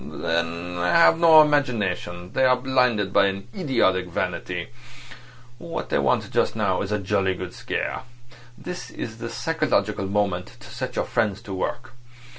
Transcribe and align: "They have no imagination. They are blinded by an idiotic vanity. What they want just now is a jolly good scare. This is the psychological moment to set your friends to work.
"They 0.09 0.29
have 0.33 1.19
no 1.19 1.43
imagination. 1.43 2.33
They 2.33 2.43
are 2.45 2.55
blinded 2.57 3.13
by 3.13 3.27
an 3.27 3.47
idiotic 3.55 4.07
vanity. 4.07 4.69
What 5.59 5.89
they 5.89 5.99
want 5.99 6.31
just 6.31 6.55
now 6.55 6.81
is 6.81 6.91
a 6.91 6.97
jolly 6.97 7.35
good 7.35 7.53
scare. 7.53 8.01
This 8.57 8.89
is 8.89 9.19
the 9.19 9.29
psychological 9.29 10.07
moment 10.07 10.55
to 10.59 10.71
set 10.71 10.95
your 10.95 11.05
friends 11.05 11.39
to 11.43 11.53
work. 11.53 11.93